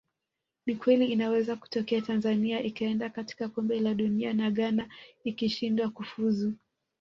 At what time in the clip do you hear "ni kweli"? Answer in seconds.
0.65-1.05